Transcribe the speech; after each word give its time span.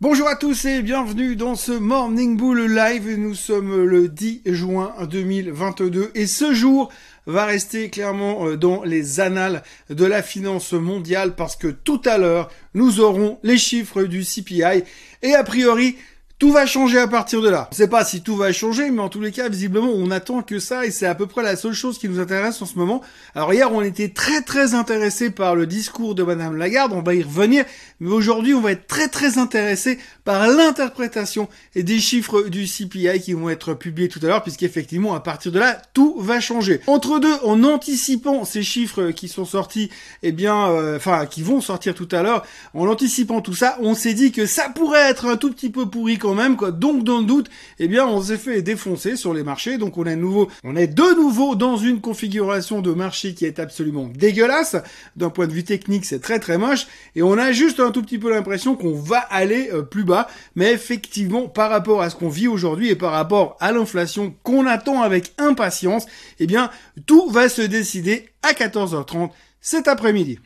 Bonjour 0.00 0.28
à 0.28 0.36
tous 0.36 0.64
et 0.64 0.80
bienvenue 0.80 1.34
dans 1.34 1.56
ce 1.56 1.72
Morning 1.72 2.36
Bull 2.36 2.72
Live. 2.72 3.18
Nous 3.18 3.34
sommes 3.34 3.84
le 3.84 4.06
10 4.06 4.42
juin 4.46 4.94
2022 5.10 6.12
et 6.14 6.28
ce 6.28 6.54
jour 6.54 6.92
va 7.26 7.46
rester 7.46 7.90
clairement 7.90 8.46
euh, 8.46 8.56
dans 8.56 8.84
les 8.84 9.18
annales 9.18 9.64
de 9.90 10.04
la 10.04 10.22
finance 10.22 10.72
mondiale 10.72 11.34
parce 11.34 11.56
que 11.56 11.66
tout 11.66 12.00
à 12.04 12.16
l'heure, 12.16 12.48
nous 12.74 13.00
aurons 13.00 13.40
les 13.42 13.58
chiffres 13.58 14.04
du 14.04 14.22
CPI 14.22 14.84
et 15.22 15.34
a 15.34 15.42
priori, 15.42 15.96
tout 16.38 16.52
va 16.52 16.66
changer 16.66 16.98
à 16.98 17.08
partir 17.08 17.42
de 17.42 17.48
là. 17.48 17.68
Je 17.72 17.78
sais 17.78 17.88
pas 17.88 18.04
si 18.04 18.22
tout 18.22 18.36
va 18.36 18.52
changer, 18.52 18.90
mais 18.90 19.02
en 19.02 19.08
tous 19.08 19.20
les 19.20 19.32
cas, 19.32 19.48
visiblement, 19.48 19.90
on 19.92 20.10
attend 20.12 20.42
que 20.42 20.60
ça, 20.60 20.86
et 20.86 20.92
c'est 20.92 21.06
à 21.06 21.16
peu 21.16 21.26
près 21.26 21.42
la 21.42 21.56
seule 21.56 21.72
chose 21.72 21.98
qui 21.98 22.08
nous 22.08 22.20
intéresse 22.20 22.62
en 22.62 22.66
ce 22.66 22.78
moment. 22.78 23.02
Alors 23.34 23.52
hier, 23.52 23.72
on 23.72 23.82
était 23.82 24.10
très 24.10 24.42
très 24.42 24.74
intéressé 24.74 25.30
par 25.30 25.56
le 25.56 25.66
discours 25.66 26.14
de 26.14 26.22
Madame 26.22 26.56
Lagarde, 26.56 26.92
on 26.92 27.02
va 27.02 27.16
y 27.16 27.24
revenir, 27.24 27.64
mais 27.98 28.10
aujourd'hui, 28.10 28.54
on 28.54 28.60
va 28.60 28.70
être 28.70 28.86
très 28.86 29.08
très 29.08 29.38
intéressé 29.38 29.98
par 30.24 30.46
l'interprétation 30.46 31.48
et 31.74 31.82
des 31.82 31.98
chiffres 31.98 32.42
du 32.42 32.66
CPI 32.66 33.20
qui 33.20 33.32
vont 33.32 33.50
être 33.50 33.74
publiés 33.74 34.08
tout 34.08 34.20
à 34.22 34.28
l'heure, 34.28 34.42
puisqu'effectivement, 34.44 35.14
à 35.14 35.20
partir 35.20 35.50
de 35.50 35.58
là, 35.58 35.82
tout 35.92 36.20
va 36.20 36.38
changer. 36.38 36.80
Entre 36.86 37.18
deux, 37.18 37.34
en 37.42 37.64
anticipant 37.64 38.44
ces 38.44 38.62
chiffres 38.62 39.10
qui 39.10 39.26
sont 39.26 39.44
sortis, 39.44 39.90
eh 40.22 40.30
bien, 40.30 40.68
euh, 40.68 40.98
enfin, 40.98 41.26
qui 41.26 41.42
vont 41.42 41.60
sortir 41.60 41.94
tout 41.94 42.08
à 42.12 42.22
l'heure, 42.22 42.46
en 42.74 42.86
anticipant 42.86 43.40
tout 43.40 43.54
ça, 43.54 43.76
on 43.80 43.94
s'est 43.94 44.14
dit 44.14 44.30
que 44.30 44.46
ça 44.46 44.68
pourrait 44.68 45.10
être 45.10 45.26
un 45.26 45.36
tout 45.36 45.50
petit 45.50 45.70
peu 45.70 45.86
pourri 45.86 46.16
même 46.34 46.56
quoi. 46.56 46.70
Donc 46.70 47.04
dans 47.04 47.18
le 47.18 47.24
doute, 47.24 47.48
eh 47.78 47.88
bien 47.88 48.06
on 48.06 48.22
s'est 48.22 48.38
fait 48.38 48.62
défoncer 48.62 49.16
sur 49.16 49.34
les 49.34 49.42
marchés. 49.42 49.78
Donc 49.78 49.98
on 49.98 50.04
est 50.04 50.16
nouveau, 50.16 50.48
on 50.64 50.76
est 50.76 50.86
de 50.86 51.14
nouveau 51.16 51.54
dans 51.54 51.76
une 51.76 52.00
configuration 52.00 52.80
de 52.80 52.92
marché 52.92 53.34
qui 53.34 53.44
est 53.44 53.58
absolument 53.58 54.10
dégueulasse. 54.14 54.76
D'un 55.16 55.30
point 55.30 55.46
de 55.46 55.52
vue 55.52 55.64
technique, 55.64 56.04
c'est 56.04 56.20
très 56.20 56.38
très 56.38 56.58
moche 56.58 56.86
et 57.14 57.22
on 57.22 57.38
a 57.38 57.52
juste 57.52 57.80
un 57.80 57.90
tout 57.90 58.02
petit 58.02 58.18
peu 58.18 58.30
l'impression 58.30 58.76
qu'on 58.76 58.94
va 58.94 59.18
aller 59.18 59.70
euh, 59.72 59.82
plus 59.82 60.04
bas. 60.04 60.28
Mais 60.54 60.72
effectivement, 60.72 61.48
par 61.48 61.70
rapport 61.70 62.02
à 62.02 62.10
ce 62.10 62.16
qu'on 62.16 62.28
vit 62.28 62.48
aujourd'hui 62.48 62.88
et 62.88 62.96
par 62.96 63.12
rapport 63.12 63.56
à 63.60 63.72
l'inflation 63.72 64.34
qu'on 64.42 64.66
attend 64.66 65.02
avec 65.02 65.32
impatience, 65.38 66.06
eh 66.38 66.46
bien 66.46 66.70
tout 67.06 67.28
va 67.30 67.48
se 67.48 67.62
décider 67.62 68.28
à 68.42 68.52
14h30 68.52 69.30
cet 69.60 69.88
après-midi. 69.88 70.38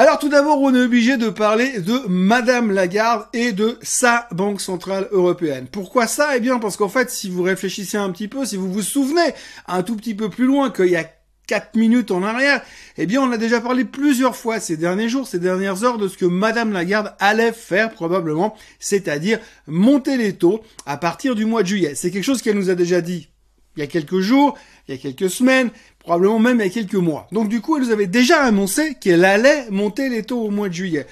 Alors 0.00 0.20
tout 0.20 0.28
d'abord, 0.28 0.60
on 0.62 0.72
est 0.76 0.80
obligé 0.80 1.16
de 1.16 1.28
parler 1.28 1.80
de 1.80 2.06
Madame 2.06 2.70
Lagarde 2.70 3.26
et 3.32 3.50
de 3.50 3.76
sa 3.82 4.28
Banque 4.30 4.60
Centrale 4.60 5.08
Européenne. 5.10 5.66
Pourquoi 5.66 6.06
ça? 6.06 6.36
Eh 6.36 6.40
bien 6.40 6.60
parce 6.60 6.76
qu'en 6.76 6.88
fait, 6.88 7.10
si 7.10 7.28
vous 7.28 7.42
réfléchissez 7.42 7.96
un 7.96 8.08
petit 8.12 8.28
peu, 8.28 8.44
si 8.44 8.56
vous 8.56 8.72
vous 8.72 8.82
souvenez 8.82 9.34
un 9.66 9.82
tout 9.82 9.96
petit 9.96 10.14
peu 10.14 10.28
plus 10.28 10.46
loin 10.46 10.70
qu'il 10.70 10.86
y 10.86 10.94
a 10.94 11.10
4 11.48 11.74
minutes 11.74 12.12
en 12.12 12.22
arrière, 12.22 12.62
eh 12.96 13.06
bien 13.06 13.20
on 13.20 13.32
a 13.32 13.38
déjà 13.38 13.60
parlé 13.60 13.84
plusieurs 13.84 14.36
fois 14.36 14.60
ces 14.60 14.76
derniers 14.76 15.08
jours, 15.08 15.26
ces 15.26 15.40
dernières 15.40 15.82
heures 15.82 15.98
de 15.98 16.06
ce 16.06 16.16
que 16.16 16.26
Madame 16.26 16.70
Lagarde 16.70 17.16
allait 17.18 17.50
faire 17.50 17.90
probablement, 17.90 18.54
c'est-à-dire 18.78 19.40
monter 19.66 20.16
les 20.16 20.34
taux 20.34 20.60
à 20.86 20.96
partir 20.96 21.34
du 21.34 21.44
mois 21.44 21.64
de 21.64 21.68
juillet. 21.68 21.96
C'est 21.96 22.12
quelque 22.12 22.22
chose 22.22 22.40
qu'elle 22.40 22.56
nous 22.56 22.70
a 22.70 22.76
déjà 22.76 23.00
dit 23.00 23.30
il 23.78 23.80
y 23.80 23.84
a 23.84 23.86
quelques 23.86 24.18
jours, 24.18 24.58
il 24.88 24.94
y 24.96 24.98
a 24.98 25.00
quelques 25.00 25.30
semaines, 25.30 25.70
probablement 26.00 26.40
même 26.40 26.58
il 26.58 26.66
y 26.66 26.68
a 26.68 26.70
quelques 26.70 26.94
mois. 26.94 27.28
Donc 27.30 27.48
du 27.48 27.60
coup, 27.60 27.76
elle 27.76 27.84
nous 27.84 27.90
avait 27.90 28.08
déjà 28.08 28.42
annoncé 28.42 28.96
qu'elle 29.00 29.24
allait 29.24 29.70
monter 29.70 30.08
les 30.08 30.24
taux 30.24 30.42
au 30.42 30.50
mois 30.50 30.68
de 30.68 30.74
juillet. 30.74 31.06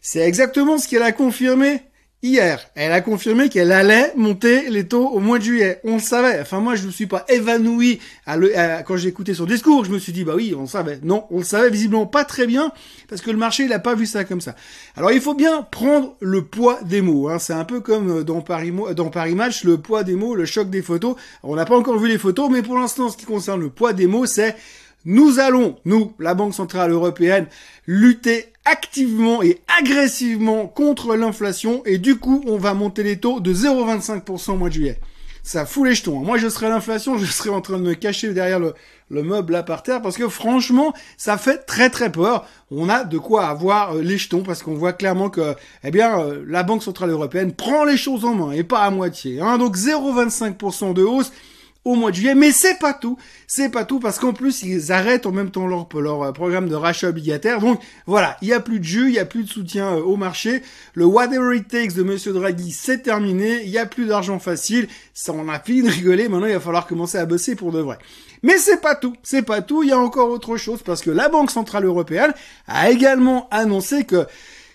C'est 0.00 0.20
exactement 0.20 0.78
ce 0.78 0.88
qu'elle 0.88 1.02
a 1.02 1.12
confirmé 1.12 1.82
hier. 2.22 2.60
Elle 2.74 2.92
a 2.92 3.00
confirmé 3.00 3.48
qu'elle 3.48 3.72
allait 3.72 4.12
monter 4.16 4.70
les 4.70 4.86
taux 4.86 5.08
au 5.08 5.20
mois 5.20 5.38
de 5.38 5.44
juillet. 5.44 5.80
On 5.84 5.94
le 5.94 6.00
savait. 6.00 6.40
Enfin, 6.40 6.60
moi, 6.60 6.74
je 6.74 6.86
ne 6.86 6.90
suis 6.90 7.06
pas 7.06 7.24
évanoui 7.28 8.00
quand 8.26 8.96
j'ai 8.96 9.08
écouté 9.08 9.34
son 9.34 9.44
discours. 9.44 9.84
Je 9.84 9.90
me 9.90 9.98
suis 9.98 10.12
dit, 10.12 10.24
bah 10.24 10.34
oui, 10.36 10.54
on 10.56 10.62
le 10.62 10.66
savait. 10.66 10.98
Non, 11.02 11.24
on 11.30 11.38
le 11.38 11.44
savait 11.44 11.70
visiblement 11.70 12.06
pas 12.06 12.24
très 12.24 12.46
bien 12.46 12.72
parce 13.08 13.20
que 13.20 13.30
le 13.30 13.36
marché, 13.36 13.64
il 13.64 13.72
a 13.72 13.78
pas 13.78 13.94
vu 13.94 14.06
ça 14.06 14.24
comme 14.24 14.40
ça. 14.40 14.54
Alors, 14.96 15.12
il 15.12 15.20
faut 15.20 15.34
bien 15.34 15.62
prendre 15.62 16.16
le 16.20 16.44
poids 16.44 16.80
des 16.82 17.00
mots. 17.00 17.28
Hein. 17.28 17.38
C'est 17.38 17.52
un 17.52 17.64
peu 17.64 17.80
comme 17.80 18.24
dans 18.24 18.40
Paris 18.40 18.72
Match, 19.34 19.64
le 19.64 19.78
poids 19.78 20.04
des 20.04 20.14
mots, 20.14 20.34
le 20.34 20.44
choc 20.44 20.70
des 20.70 20.82
photos. 20.82 21.16
on 21.42 21.56
n'a 21.56 21.64
pas 21.64 21.76
encore 21.76 21.98
vu 21.98 22.08
les 22.08 22.18
photos, 22.18 22.50
mais 22.50 22.62
pour 22.62 22.78
l'instant, 22.78 23.08
ce 23.08 23.16
qui 23.16 23.26
concerne 23.26 23.60
le 23.60 23.70
poids 23.70 23.92
des 23.92 24.06
mots, 24.06 24.26
c'est 24.26 24.56
nous 25.04 25.38
allons, 25.38 25.76
nous, 25.84 26.12
la 26.18 26.34
Banque 26.34 26.54
Centrale 26.54 26.90
Européenne, 26.90 27.46
lutter 27.86 28.52
activement 28.64 29.42
et 29.42 29.60
agressivement 29.80 30.66
contre 30.66 31.16
l'inflation 31.16 31.82
et 31.86 31.98
du 31.98 32.16
coup, 32.18 32.42
on 32.46 32.58
va 32.58 32.74
monter 32.74 33.02
les 33.02 33.18
taux 33.18 33.40
de 33.40 33.54
0,25% 33.54 34.52
au 34.52 34.56
mois 34.56 34.68
de 34.68 34.74
juillet. 34.74 34.98
Ça 35.42 35.64
fout 35.64 35.88
les 35.88 35.94
jetons. 35.94 36.18
Moi, 36.18 36.36
je 36.36 36.48
serais 36.48 36.68
l'inflation, 36.68 37.16
je 37.16 37.24
serais 37.24 37.48
en 37.48 37.62
train 37.62 37.78
de 37.78 37.82
me 37.82 37.94
cacher 37.94 38.34
derrière 38.34 38.60
le, 38.60 38.74
meuble 39.10 39.54
là 39.54 39.62
par 39.62 39.82
terre 39.82 40.02
parce 40.02 40.18
que 40.18 40.28
franchement, 40.28 40.92
ça 41.16 41.38
fait 41.38 41.64
très 41.64 41.88
très 41.88 42.12
peur. 42.12 42.46
On 42.70 42.90
a 42.90 43.04
de 43.04 43.16
quoi 43.16 43.46
avoir 43.46 43.94
euh, 43.94 44.02
les 44.02 44.18
jetons 44.18 44.42
parce 44.42 44.62
qu'on 44.62 44.74
voit 44.74 44.92
clairement 44.92 45.30
que, 45.30 45.54
eh 45.84 45.90
bien, 45.90 46.20
euh, 46.20 46.44
la 46.46 46.64
Banque 46.64 46.82
Centrale 46.82 47.08
Européenne 47.08 47.54
prend 47.54 47.84
les 47.84 47.96
choses 47.96 48.26
en 48.26 48.34
main 48.34 48.52
et 48.52 48.64
pas 48.64 48.80
à 48.80 48.90
moitié. 48.90 49.40
Hein. 49.40 49.56
Donc 49.56 49.78
0,25% 49.78 50.92
de 50.92 51.02
hausse 51.02 51.32
au 51.88 51.94
mois 51.94 52.10
de 52.10 52.16
juillet. 52.16 52.34
Mais 52.34 52.52
c'est 52.52 52.78
pas 52.78 52.92
tout. 52.92 53.16
C'est 53.46 53.70
pas 53.70 53.84
tout 53.84 53.98
parce 53.98 54.18
qu'en 54.18 54.34
plus, 54.34 54.62
ils 54.62 54.92
arrêtent 54.92 55.24
en 55.24 55.32
même 55.32 55.50
temps 55.50 55.66
leur, 55.66 55.88
leur 55.98 56.22
euh, 56.22 56.32
programme 56.32 56.68
de 56.68 56.74
rachat 56.74 57.08
obligataire. 57.08 57.60
Donc 57.60 57.80
voilà, 58.06 58.36
il 58.42 58.48
y 58.48 58.52
a 58.52 58.60
plus 58.60 58.78
de 58.78 58.84
jus, 58.84 59.08
il 59.08 59.14
y 59.14 59.18
a 59.18 59.24
plus 59.24 59.44
de 59.44 59.48
soutien 59.48 59.94
euh, 59.96 60.02
au 60.02 60.16
marché. 60.16 60.62
Le 60.92 61.06
whatever 61.06 61.56
it 61.56 61.66
takes 61.66 61.94
de 61.94 62.02
Monsieur 62.02 62.34
Draghi, 62.34 62.72
c'est 62.72 62.98
terminé. 62.98 63.62
Il 63.64 63.70
y 63.70 63.78
a 63.78 63.86
plus 63.86 64.06
d'argent 64.06 64.38
facile. 64.38 64.86
Ça, 65.14 65.32
on 65.32 65.48
a 65.48 65.58
fini 65.58 65.82
de 65.82 65.90
rigoler. 65.90 66.28
Maintenant, 66.28 66.46
il 66.46 66.52
va 66.52 66.60
falloir 66.60 66.86
commencer 66.86 67.16
à 67.16 67.24
bosser 67.24 67.56
pour 67.56 67.72
de 67.72 67.80
vrai. 67.80 67.96
Mais 68.42 68.58
c'est 68.58 68.80
pas 68.80 68.94
tout. 68.94 69.14
C'est 69.22 69.42
pas 69.42 69.62
tout. 69.62 69.82
Il 69.82 69.88
y 69.88 69.92
a 69.92 69.98
encore 69.98 70.28
autre 70.28 70.58
chose 70.58 70.82
parce 70.84 71.00
que 71.00 71.10
la 71.10 71.30
Banque 71.30 71.50
Centrale 71.50 71.86
Européenne 71.86 72.32
a 72.66 72.90
également 72.90 73.48
annoncé 73.50 74.04
que 74.04 74.26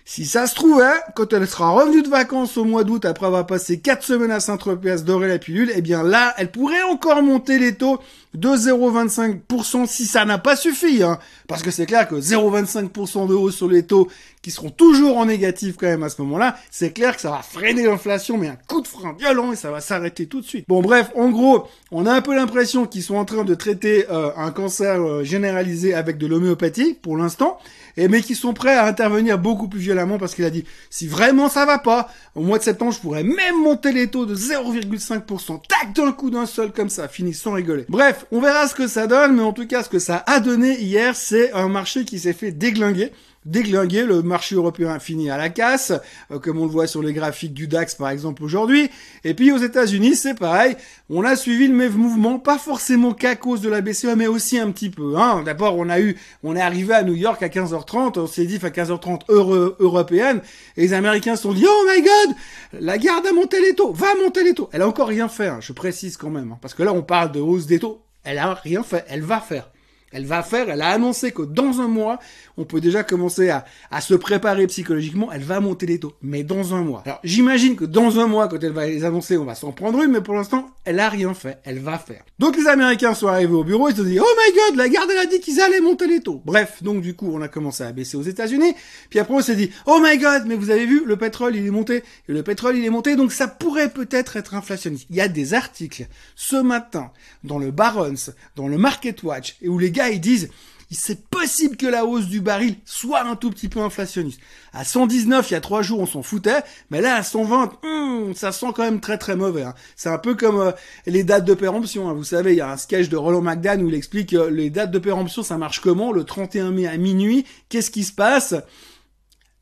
si 0.05 0.25
ça 0.25 0.47
se 0.47 0.55
trouve, 0.55 0.81
hein, 0.81 0.95
quand 1.15 1.31
elle 1.31 1.47
sera 1.47 1.69
revenue 1.69 2.01
de 2.01 2.09
vacances 2.09 2.57
au 2.57 2.65
mois 2.65 2.83
d'août 2.83 3.05
après 3.05 3.25
avoir 3.25 3.47
passé 3.47 3.79
4 3.79 4.03
semaines 4.03 4.31
à 4.31 4.41
Saint-Tropez 4.41 4.91
à 4.91 4.97
dorer 4.97 5.29
la 5.29 5.39
pilule, 5.39 5.71
eh 5.73 5.81
bien 5.81 6.03
là, 6.03 6.33
elle 6.37 6.51
pourrait 6.51 6.83
encore 6.83 7.23
monter 7.23 7.57
les 7.57 7.75
taux 7.75 7.99
de 8.33 8.49
0,25% 8.49 9.87
si 9.87 10.05
ça 10.05 10.25
n'a 10.25 10.37
pas 10.37 10.57
suffi. 10.57 11.03
Hein. 11.03 11.19
Parce 11.47 11.61
que 11.61 11.71
c'est 11.71 11.85
clair 11.85 12.07
que 12.07 12.15
0,25% 12.15 13.27
de 13.27 13.33
hausse 13.33 13.55
sur 13.55 13.69
les 13.69 13.83
taux 13.83 14.09
qui 14.43 14.51
seront 14.51 14.69
toujours 14.69 15.17
en 15.17 15.25
négatif 15.25 15.77
quand 15.79 15.87
même 15.87 16.03
à 16.03 16.09
ce 16.09 16.21
moment-là, 16.21 16.57
c'est 16.69 16.91
clair 16.91 17.15
que 17.15 17.21
ça 17.21 17.31
va 17.31 17.41
freiner 17.41 17.85
l'inflation, 17.85 18.37
mais 18.37 18.49
un 18.49 18.57
coup 18.67 18.81
de 18.81 18.87
frein 18.87 19.15
violent 19.17 19.53
et 19.53 19.55
ça 19.55 19.71
va 19.71 19.79
s'arrêter 19.79 20.27
tout 20.27 20.41
de 20.41 20.45
suite. 20.45 20.65
Bon 20.67 20.81
bref, 20.81 21.09
en 21.15 21.29
gros, 21.29 21.65
on 21.91 22.05
a 22.05 22.11
un 22.11 22.21
peu 22.21 22.35
l'impression 22.35 22.85
qu'ils 22.85 23.03
sont 23.03 23.15
en 23.15 23.23
train 23.23 23.45
de 23.45 23.55
traiter 23.55 24.05
euh, 24.11 24.31
un 24.35 24.51
cancer 24.51 25.01
euh, 25.01 25.23
généralisé 25.23 25.93
avec 25.93 26.17
de 26.17 26.27
l'homéopathie 26.27 26.93
pour 26.93 27.15
l'instant, 27.15 27.57
et 27.95 28.09
mais 28.09 28.21
qui 28.21 28.35
sont 28.35 28.53
prêts 28.53 28.75
à 28.75 28.85
intervenir 28.85 29.39
beaucoup 29.39 29.69
plus 29.69 29.79
violemment 29.79 30.17
parce 30.17 30.35
qu'il 30.35 30.43
a 30.43 30.49
dit 30.49 30.65
si 30.89 31.07
vraiment 31.07 31.47
ça 31.47 31.65
va 31.65 31.79
pas, 31.79 32.09
au 32.35 32.41
mois 32.41 32.57
de 32.57 32.63
septembre, 32.63 32.91
je 32.91 32.99
pourrais 32.99 33.23
même 33.23 33.63
monter 33.63 33.93
les 33.93 34.07
taux 34.07 34.25
de 34.25 34.35
0,5%, 34.35 35.61
tac 35.67 35.93
d'un 35.93 36.11
coup 36.11 36.29
d'un 36.29 36.45
seul 36.45 36.73
comme 36.73 36.89
ça, 36.89 37.07
fini 37.07 37.33
sans 37.33 37.53
rigoler. 37.53 37.85
Bref, 37.87 38.25
on 38.31 38.41
verra 38.41 38.67
ce 38.67 38.75
que 38.75 38.87
ça 38.87 39.07
donne, 39.07 39.37
mais 39.37 39.43
en 39.43 39.53
tout 39.53 39.67
cas, 39.67 39.83
ce 39.83 39.89
que 39.89 39.99
ça 39.99 40.21
a 40.27 40.41
donné 40.41 40.81
hier, 40.81 41.15
c'est 41.15 41.53
un 41.53 41.69
marché 41.69 42.03
qui 42.03 42.19
s'est 42.19 42.33
fait 42.33 42.51
déglinguer 42.51 43.13
déglinguer. 43.45 44.03
Le 44.03 44.21
marché 44.21 44.55
européen 44.55 44.99
fini 44.99 45.29
à 45.29 45.37
la 45.37 45.49
casse, 45.49 45.93
euh, 46.31 46.39
comme 46.39 46.59
on 46.59 46.65
le 46.65 46.71
voit 46.71 46.87
sur 46.87 47.01
les 47.01 47.13
graphiques 47.13 47.53
du 47.53 47.67
DAX 47.67 47.95
par 47.95 48.09
exemple 48.09 48.43
aujourd'hui. 48.43 48.89
Et 49.23 49.33
puis 49.33 49.51
aux 49.51 49.57
États-Unis, 49.57 50.15
c'est 50.15 50.33
pareil. 50.33 50.75
On 51.09 51.23
a 51.23 51.35
suivi 51.35 51.67
le 51.67 51.73
même 51.73 51.93
mouvement, 51.93 52.39
pas 52.39 52.57
forcément 52.57 53.13
qu'à 53.13 53.35
cause 53.35 53.61
de 53.61 53.69
la 53.69 53.81
BCE, 53.81 54.15
mais 54.15 54.27
aussi 54.27 54.57
un 54.57 54.71
petit 54.71 54.89
peu. 54.89 55.17
Hein. 55.17 55.43
D'abord, 55.45 55.77
on 55.77 55.89
a 55.89 55.99
eu, 55.99 56.17
on 56.43 56.55
est 56.55 56.61
arrivé 56.61 56.93
à 56.93 57.03
New 57.03 57.15
York 57.15 57.41
à 57.43 57.47
15h30, 57.47 58.19
on 58.19 58.27
s'est 58.27 58.45
dit 58.45 58.59
à 58.63 58.69
15h30 58.69 59.31
heure 59.31 59.75
européenne, 59.79 60.41
et 60.77 60.81
les 60.81 60.93
Américains 60.93 61.35
se 61.35 61.43
sont 61.43 61.53
dit 61.53 61.65
oh 61.67 61.87
my 61.87 62.01
God, 62.01 62.35
la 62.81 62.97
garde 62.97 63.25
a 63.27 63.33
monté 63.33 63.61
les 63.61 63.75
taux, 63.75 63.91
va 63.93 64.15
monter 64.23 64.43
les 64.43 64.53
taux. 64.53 64.69
Elle 64.71 64.81
a 64.81 64.87
encore 64.87 65.07
rien 65.07 65.27
fait, 65.27 65.47
hein, 65.47 65.59
je 65.61 65.73
précise 65.73 66.17
quand 66.17 66.29
même, 66.29 66.51
hein, 66.51 66.57
parce 66.61 66.73
que 66.73 66.83
là 66.83 66.93
on 66.93 67.01
parle 67.01 67.31
de 67.31 67.39
hausse 67.39 67.65
des 67.65 67.79
taux. 67.79 68.01
Elle 68.23 68.37
a 68.37 68.53
rien 68.53 68.83
fait, 68.83 69.05
elle 69.09 69.21
va 69.21 69.41
faire. 69.41 69.72
Elle 70.13 70.25
va 70.25 70.43
faire, 70.43 70.69
elle 70.69 70.81
a 70.81 70.89
annoncé 70.89 71.31
que 71.31 71.41
dans 71.41 71.81
un 71.81 71.87
mois, 71.87 72.19
on 72.57 72.65
peut 72.65 72.81
déjà 72.81 73.03
commencer 73.03 73.49
à, 73.49 73.65
à, 73.91 74.01
se 74.01 74.13
préparer 74.13 74.67
psychologiquement, 74.67 75.31
elle 75.31 75.43
va 75.43 75.59
monter 75.59 75.85
les 75.85 75.99
taux. 75.99 76.13
Mais 76.21 76.43
dans 76.43 76.75
un 76.75 76.81
mois. 76.81 77.03
Alors 77.05 77.19
j'imagine 77.23 77.75
que 77.75 77.85
dans 77.85 78.19
un 78.19 78.27
mois, 78.27 78.47
quand 78.47 78.63
elle 78.63 78.71
va 78.71 78.85
les 78.85 79.05
annoncer, 79.05 79.37
on 79.37 79.45
va 79.45 79.55
s'en 79.55 79.71
prendre 79.71 80.01
une, 80.03 80.11
mais 80.11 80.21
pour 80.21 80.35
l'instant, 80.35 80.69
elle 80.85 80.99
a 80.99 81.09
rien 81.09 81.33
fait, 81.33 81.59
elle 81.63 81.79
va 81.79 81.97
faire. 81.97 82.23
Donc 82.39 82.55
les 82.57 82.67
Américains 82.67 83.13
sont 83.13 83.27
arrivés 83.27 83.53
au 83.53 83.63
bureau, 83.63 83.89
ils 83.89 83.95
se 83.95 84.01
disent, 84.01 84.21
oh 84.21 84.37
my 84.37 84.55
god, 84.55 84.77
la 84.77 84.89
garde 84.89 85.09
elle 85.11 85.17
a 85.17 85.25
dit 85.25 85.39
qu'ils 85.39 85.61
allaient 85.61 85.81
monter 85.81 86.07
les 86.07 86.21
taux. 86.21 86.41
Bref, 86.45 86.83
donc 86.83 87.01
du 87.01 87.15
coup, 87.15 87.29
on 87.33 87.41
a 87.41 87.47
commencé 87.47 87.83
à 87.83 87.91
baisser 87.91 88.17
aux 88.17 88.23
États-Unis, 88.23 88.75
puis 89.09 89.19
après 89.19 89.33
on 89.33 89.41
s'est 89.41 89.55
dit, 89.55 89.71
oh 89.85 89.99
my 90.03 90.17
god, 90.17 90.43
mais 90.45 90.55
vous 90.55 90.69
avez 90.69 90.85
vu, 90.85 91.03
le 91.05 91.17
pétrole 91.17 91.55
il 91.55 91.65
est 91.65 91.71
monté, 91.71 92.03
et 92.27 92.33
le 92.33 92.43
pétrole 92.43 92.77
il 92.77 92.85
est 92.85 92.89
monté, 92.89 93.15
donc 93.15 93.31
ça 93.31 93.47
pourrait 93.47 93.89
peut-être 93.89 94.37
être 94.37 94.53
inflationniste. 94.53 95.07
Il 95.09 95.15
y 95.15 95.21
a 95.21 95.27
des 95.27 95.53
articles 95.53 96.07
ce 96.35 96.55
matin 96.55 97.11
dans 97.43 97.57
le 97.57 97.71
Barron's, 97.71 98.31
dans 98.55 98.67
le 98.67 98.77
Market 98.77 99.23
Watch, 99.23 99.55
et 99.61 99.69
où 99.69 99.79
les 99.79 99.91
gars 99.91 100.02
ils 100.09 100.21
disent, 100.21 100.49
c'est 100.93 101.27
possible 101.27 101.75
que 101.75 101.87
la 101.87 102.05
hausse 102.05 102.27
du 102.27 102.41
baril 102.41 102.75
soit 102.85 103.23
un 103.23 103.35
tout 103.35 103.49
petit 103.49 103.67
peu 103.67 103.79
inflationniste. 103.79 104.39
À 104.73 104.83
119, 104.83 105.49
il 105.49 105.53
y 105.53 105.57
a 105.57 105.61
trois 105.61 105.81
jours, 105.81 105.99
on 105.99 106.05
s'en 106.05 106.23
foutait, 106.23 106.63
mais 106.89 107.01
là, 107.01 107.15
à 107.15 107.23
120, 107.23 107.79
hum, 107.83 108.33
ça 108.35 108.51
sent 108.51 108.67
quand 108.75 108.83
même 108.83 108.99
très 108.99 109.17
très 109.17 109.35
mauvais. 109.35 109.63
Hein. 109.63 109.73
C'est 109.95 110.09
un 110.09 110.17
peu 110.17 110.35
comme 110.35 110.59
euh, 110.59 110.71
les 111.05 111.23
dates 111.23 111.45
de 111.45 111.53
péremption. 111.53 112.09
Hein. 112.09 112.13
Vous 112.13 112.23
savez, 112.23 112.53
il 112.53 112.57
y 112.57 112.61
a 112.61 112.71
un 112.71 112.77
sketch 112.77 113.09
de 113.09 113.17
Roland 113.17 113.41
McDan 113.41 113.79
où 113.81 113.87
il 113.87 113.95
explique 113.95 114.33
euh, 114.33 114.49
les 114.49 114.69
dates 114.69 114.91
de 114.91 114.99
péremption, 114.99 115.43
ça 115.43 115.57
marche 115.57 115.79
comment? 115.79 116.11
Le 116.11 116.23
31 116.23 116.71
mai 116.71 116.87
à 116.87 116.97
minuit, 116.97 117.45
qu'est-ce 117.69 117.91
qui 117.91 118.03
se 118.03 118.13
passe? 118.13 118.55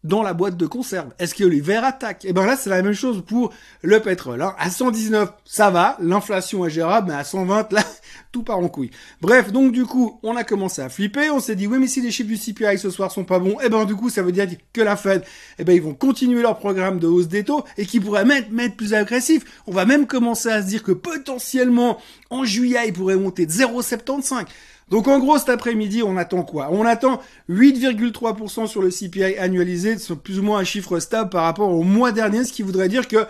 Dans 0.04 0.24
la 0.24 0.34
boîte 0.34 0.58
de 0.58 0.66
conserve 0.66 1.10
Est-ce 1.20 1.36
que 1.36 1.44
les 1.44 1.62
verres 1.62 1.84
attaquent? 1.84 2.26
Et 2.26 2.30
eh 2.30 2.34
ben 2.34 2.46
là, 2.46 2.56
c'est 2.56 2.70
la 2.70 2.82
même 2.82 2.94
chose 2.94 3.24
pour 3.26 3.54
le 3.82 4.00
pétrole. 4.00 4.42
Hein. 4.42 4.56
À 4.58 4.70
119, 4.70 5.30
ça 5.46 5.70
va, 5.70 5.98
l'inflation 6.00 6.66
est 6.66 6.70
gérable, 6.70 7.10
mais 7.10 7.16
à 7.16 7.24
120, 7.24 7.72
là, 7.72 7.84
tout 8.32 8.44
part 8.44 8.58
en 8.58 8.68
couille. 8.68 8.92
Bref, 9.22 9.52
donc 9.52 9.72
du 9.72 9.86
coup, 9.86 10.20
on 10.24 10.36
a 10.36 10.44
commencé 10.44 10.82
à 10.82 10.90
flipper, 10.90 11.30
on 11.30 11.40
s'est 11.40 11.56
dit, 11.56 11.68
oui, 11.68 11.78
mais 11.80 11.88
si 11.88 12.02
les 12.02 12.12
chiffres 12.12 12.30
du 12.30 12.38
CPI 12.38 12.80
ce 12.80 12.90
soir 12.90 13.12
sont 13.12 13.24
pas 13.24 13.40
bons, 13.40 13.60
et 13.60 13.66
eh 13.66 13.70
ben 13.70 13.86
du 13.86 13.96
coup, 13.96 14.10
ça 14.10 14.24
veut 14.24 14.32
dire 14.32 14.48
que 14.74 14.82
la 14.82 14.96
Fed, 14.96 15.24
eh 15.60 15.64
ben 15.64 15.74
ils 15.74 15.82
vont 15.82 15.94
continuer 15.94 16.42
leur 16.42 16.58
programme 16.58 17.00
de 17.00 17.08
hausse 17.08 17.28
des 17.28 17.44
taux, 17.44 17.64
et 17.78 17.86
qui 17.86 18.00
pourraient 18.00 18.26
même 18.26 18.60
être 18.60 18.76
plus 18.76 18.94
agressifs. 18.94 19.44
On 19.68 19.72
va 19.72 19.86
même 19.86 20.08
commencer 20.08 20.50
à 20.50 20.62
se 20.62 20.68
dire 20.68 20.84
que 20.84 20.92
potentiellement, 20.92 22.00
en 22.30 22.44
juillet, 22.44 22.88
ils 22.88 22.94
pourraient 22.94 23.16
monter 23.16 23.46
de 23.46 23.52
0,75. 23.52 24.46
Donc 24.90 25.08
en 25.08 25.20
gros, 25.20 25.38
cet 25.38 25.50
après-midi, 25.50 26.04
on 26.04 26.18
attend 26.18 26.44
quoi? 26.44 26.70
On 26.72 26.86
attend 26.86 27.22
8,3% 27.50 28.68
sur 28.68 28.82
le 28.82 28.90
CPI 28.90 29.38
annualisé, 29.38 29.98
c'est 29.98 30.16
plus 30.16 30.40
ou 30.40 30.44
moins 30.44 30.60
un 30.60 30.64
chiffre 30.64 31.00
stable 31.00 31.30
par 31.30 31.44
rapport 31.44 31.70
au 31.70 31.84
mois 31.84 32.12
dernier, 32.12 32.44
ce 32.44 32.52
qui 32.52 32.62
voudrait 32.62 32.90
dire 32.90 33.08
que 33.08 33.26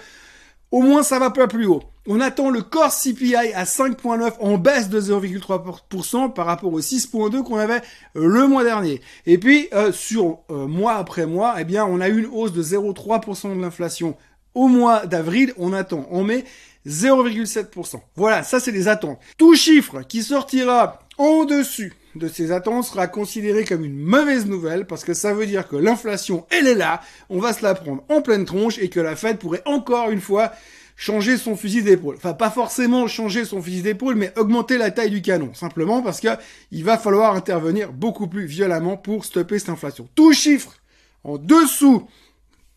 au 0.71 0.81
moins 0.81 1.03
ça 1.03 1.19
va 1.19 1.29
pas 1.29 1.47
plus 1.47 1.65
haut. 1.65 1.83
On 2.07 2.19
attend 2.19 2.49
le 2.49 2.61
core 2.61 2.91
CPI 2.91 3.35
à 3.35 3.63
5.9 3.63 4.39
en 4.39 4.57
baisse 4.57 4.89
de 4.89 4.99
0,3% 4.99 6.33
par 6.33 6.47
rapport 6.47 6.73
au 6.73 6.79
6.2 6.79 7.43
qu'on 7.43 7.57
avait 7.57 7.81
euh, 8.15 8.25
le 8.25 8.47
mois 8.47 8.63
dernier. 8.63 9.01
Et 9.27 9.37
puis 9.37 9.67
euh, 9.73 9.91
sur 9.91 10.39
euh, 10.49 10.65
mois 10.65 10.95
après 10.95 11.27
mois, 11.27 11.55
eh 11.59 11.63
bien 11.63 11.85
on 11.85 12.01
a 12.01 12.09
eu 12.09 12.19
une 12.19 12.29
hausse 12.31 12.53
de 12.53 12.63
0,3% 12.63 13.55
de 13.55 13.61
l'inflation 13.61 14.15
au 14.55 14.67
mois 14.67 15.05
d'avril. 15.05 15.53
On 15.57 15.73
attend 15.73 16.07
en 16.09 16.23
mai 16.23 16.45
0,7%. 16.87 18.01
Voilà, 18.15 18.41
ça 18.41 18.59
c'est 18.59 18.71
les 18.71 18.87
attentes. 18.87 19.19
Tout 19.37 19.55
chiffre 19.55 20.01
qui 20.01 20.23
sortira 20.23 21.00
en 21.17 21.45
dessus 21.45 21.93
de 22.15 22.27
ces 22.27 22.51
attentes 22.51 22.85
sera 22.85 23.07
considéré 23.07 23.63
comme 23.63 23.85
une 23.85 23.97
mauvaise 23.97 24.45
nouvelle 24.45 24.85
parce 24.85 25.03
que 25.03 25.13
ça 25.13 25.33
veut 25.33 25.45
dire 25.45 25.67
que 25.67 25.75
l'inflation, 25.75 26.45
elle 26.49 26.67
est 26.67 26.75
là, 26.75 27.01
on 27.29 27.39
va 27.39 27.53
se 27.53 27.63
la 27.63 27.73
prendre 27.73 28.03
en 28.09 28.21
pleine 28.21 28.45
tronche 28.45 28.77
et 28.79 28.89
que 28.89 28.99
la 28.99 29.15
Fed 29.15 29.37
pourrait 29.37 29.63
encore 29.65 30.11
une 30.11 30.21
fois 30.21 30.51
changer 30.95 31.37
son 31.37 31.55
fusil 31.55 31.81
d'épaule. 31.81 32.15
Enfin, 32.15 32.33
pas 32.33 32.51
forcément 32.51 33.07
changer 33.07 33.45
son 33.45 33.61
fusil 33.61 33.81
d'épaule, 33.81 34.15
mais 34.15 34.33
augmenter 34.37 34.77
la 34.77 34.91
taille 34.91 35.09
du 35.09 35.21
canon. 35.21 35.53
Simplement 35.53 36.01
parce 36.01 36.19
que 36.19 36.27
il 36.71 36.83
va 36.83 36.97
falloir 36.97 37.35
intervenir 37.35 37.91
beaucoup 37.91 38.27
plus 38.27 38.45
violemment 38.45 38.97
pour 38.97 39.25
stopper 39.25 39.57
cette 39.57 39.69
inflation. 39.69 40.07
Tout 40.15 40.33
chiffre 40.33 40.75
en 41.23 41.37
dessous 41.37 42.07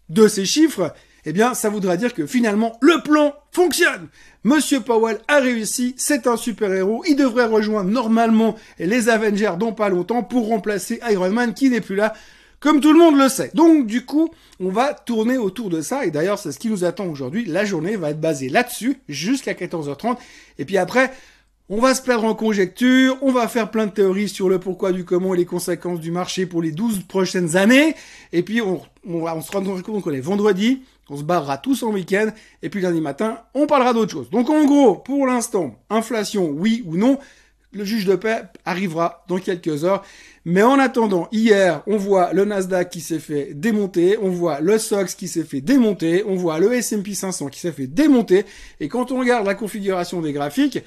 de 0.09 0.29
ces 0.29 0.45
chiffres 0.45 0.95
eh 1.27 1.33
bien, 1.33 1.55
ça 1.55 1.69
voudra 1.69 1.97
dire 1.97 2.15
que 2.15 2.27
finalement, 2.27 2.77
le 2.81 3.03
plan 3.03 3.35
fonctionne. 3.51 4.09
Monsieur 4.45 4.81
Powell 4.81 5.19
a 5.29 5.41
réussi, 5.41 5.95
c'est 5.97 6.27
un 6.27 6.37
super-héros, 6.37 7.03
il 7.09 7.17
devrait 7.17 7.47
rejoindre 7.47 7.91
normalement 7.91 8.57
les 8.79 9.09
Avengers 9.09 9.55
dans 9.59 9.73
pas 9.73 9.89
longtemps 9.89 10.23
pour 10.23 10.49
remplacer 10.49 11.01
Iron 11.11 11.31
Man 11.31 11.55
qui 11.55 11.71
n'est 11.71 11.81
plus 11.81 11.97
là, 11.97 12.13
comme 12.61 12.81
tout 12.81 12.93
le 12.93 12.99
monde 12.99 13.19
le 13.19 13.29
sait. 13.29 13.51
Donc, 13.55 13.87
du 13.87 14.05
coup, 14.05 14.31
on 14.61 14.69
va 14.69 14.93
tourner 14.93 15.39
autour 15.39 15.71
de 15.71 15.81
ça, 15.81 16.05
et 16.05 16.11
d'ailleurs, 16.11 16.39
c'est 16.39 16.53
ce 16.53 16.59
qui 16.59 16.69
nous 16.69 16.85
attend 16.85 17.07
aujourd'hui. 17.07 17.45
La 17.47 17.65
journée 17.65 17.97
va 17.97 18.11
être 18.11 18.21
basée 18.21 18.49
là-dessus, 18.49 18.99
jusqu'à 19.09 19.55
14h30, 19.55 20.17
et 20.59 20.65
puis 20.65 20.77
après, 20.77 21.11
on 21.71 21.79
va 21.79 21.95
se 21.95 22.03
perdre 22.03 22.25
en 22.27 22.35
conjecture, 22.35 23.17
on 23.23 23.33
va 23.33 23.49
faire 23.49 23.71
plein 23.71 23.87
de 23.87 23.91
théories 23.91 24.29
sur 24.29 24.51
le 24.51 24.59
pourquoi 24.59 24.93
du 24.93 25.07
comment 25.07 25.33
et 25.33 25.39
les 25.39 25.47
conséquences 25.47 26.01
du 26.01 26.11
marché 26.11 26.45
pour 26.45 26.61
les 26.61 26.73
12 26.73 27.05
prochaines 27.05 27.57
années. 27.57 27.95
Et 28.35 28.43
puis 28.43 28.61
on, 28.61 28.83
on, 29.09 29.23
on 29.23 29.41
se 29.41 29.51
rendra 29.51 29.81
compte 29.81 30.03
qu'on 30.03 30.13
est 30.13 30.21
vendredi, 30.21 30.83
on 31.11 31.17
se 31.17 31.23
barrera 31.23 31.59
tous 31.59 31.83
en 31.83 31.91
week-end, 31.93 32.31
et 32.63 32.69
puis 32.69 32.81
lundi 32.81 33.01
matin, 33.01 33.39
on 33.55 33.67
parlera 33.67 33.93
d'autre 33.93 34.13
chose. 34.13 34.31
Donc 34.31 34.51
en 34.51 34.65
gros, 34.65 34.97
pour 34.97 35.27
l'instant, 35.27 35.79
inflation, 35.91 36.49
oui 36.49 36.83
ou 36.87 36.97
non, 36.97 37.19
le 37.73 37.85
juge 37.85 38.07
de 38.07 38.15
paix 38.15 38.45
arrivera 38.65 39.25
dans 39.29 39.39
quelques 39.39 39.85
heures. 39.85 40.05
Mais 40.45 40.63
en 40.63 40.79
attendant, 40.79 41.29
hier, 41.33 41.83
on 41.87 41.97
voit 41.97 42.33
le 42.33 42.45
Nasdaq 42.45 42.91
qui 42.91 43.01
s'est 43.01 43.19
fait 43.19 43.55
démonter, 43.55 44.19
on 44.21 44.29
voit 44.29 44.61
le 44.61 44.79
SOX 44.79 45.15
qui 45.15 45.27
s'est 45.27 45.45
fait 45.45 45.61
démonter, 45.61 46.23
on 46.27 46.37
voit 46.37 46.59
le 46.59 46.73
S&P 46.75 47.15
500 47.15 47.49
qui 47.49 47.61
s'est 47.61 47.73
fait 47.73 47.87
démonter, 47.87 48.45
et 48.81 48.89
quand 48.89 49.11
on 49.11 49.19
regarde 49.19 49.47
la 49.47 49.55
configuration 49.55 50.21
des 50.21 50.33
graphiques, 50.33 50.81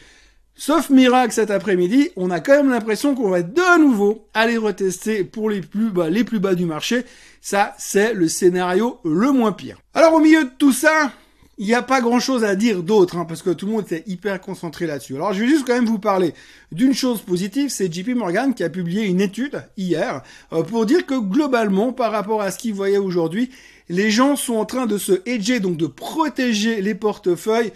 Sauf 0.59 0.89
miracle 0.89 1.33
cet 1.33 1.51
après-midi, 1.51 2.09
on 2.15 2.31
a 2.31 2.39
quand 2.39 2.53
même 2.53 2.71
l'impression 2.71 3.13
qu'on 3.13 3.29
va 3.29 3.43
de 3.43 3.79
nouveau 3.79 4.27
aller 4.33 4.57
retester 4.57 5.23
pour 5.23 5.51
les 5.51 5.61
plus 5.61 5.91
bas, 5.91 6.09
les 6.09 6.23
plus 6.23 6.39
bas 6.39 6.55
du 6.55 6.65
marché. 6.65 7.05
Ça, 7.41 7.75
c'est 7.77 8.15
le 8.15 8.27
scénario 8.27 8.99
le 9.05 9.31
moins 9.31 9.51
pire. 9.51 9.77
Alors 9.93 10.15
au 10.15 10.19
milieu 10.19 10.45
de 10.45 10.51
tout 10.57 10.73
ça, 10.73 11.11
il 11.59 11.67
n'y 11.67 11.75
a 11.75 11.83
pas 11.83 12.01
grand 12.01 12.19
chose 12.19 12.43
à 12.43 12.55
dire 12.55 12.81
d'autre, 12.81 13.17
hein, 13.17 13.25
parce 13.25 13.43
que 13.43 13.51
tout 13.51 13.67
le 13.67 13.71
monde 13.73 13.83
était 13.83 14.03
hyper 14.07 14.41
concentré 14.41 14.87
là-dessus. 14.87 15.15
Alors 15.15 15.31
je 15.31 15.41
vais 15.41 15.47
juste 15.47 15.65
quand 15.65 15.75
même 15.75 15.85
vous 15.85 15.99
parler 15.99 16.33
d'une 16.71 16.93
chose 16.93 17.21
positive, 17.21 17.69
c'est 17.69 17.93
JP 17.93 18.15
Morgan 18.15 18.55
qui 18.55 18.63
a 18.63 18.69
publié 18.69 19.05
une 19.05 19.21
étude 19.21 19.63
hier 19.77 20.23
euh, 20.53 20.63
pour 20.63 20.87
dire 20.87 21.05
que 21.05 21.19
globalement, 21.19 21.93
par 21.93 22.11
rapport 22.11 22.41
à 22.41 22.49
ce 22.49 22.57
qu'il 22.57 22.73
voyait 22.73 22.97
aujourd'hui, 22.97 23.51
les 23.89 24.09
gens 24.09 24.35
sont 24.35 24.55
en 24.55 24.65
train 24.65 24.87
de 24.87 24.97
se 24.97 25.21
hedger, 25.27 25.59
donc 25.59 25.77
de 25.77 25.87
protéger 25.87 26.81
les 26.81 26.95
portefeuilles 26.95 27.71